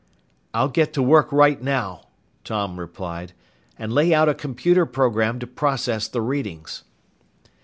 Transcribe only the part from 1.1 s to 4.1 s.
right now," Tom replied, "and